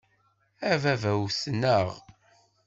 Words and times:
A 0.71 0.73
baba 0.83 1.11
wten-aɣ. 1.23 1.89